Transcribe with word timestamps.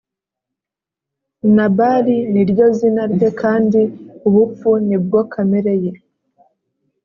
Nabali 1.55 2.17
ni 2.31 2.41
ryo 2.49 2.65
izina 2.71 3.01
rye 3.13 3.29
kandi 3.41 3.79
ubupfu 4.27 4.69
ni 4.87 4.97
bwo 5.03 5.19
kamere 5.31 5.73
ye. 5.83 5.91